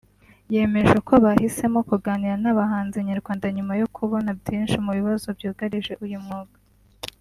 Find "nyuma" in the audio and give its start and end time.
3.55-3.73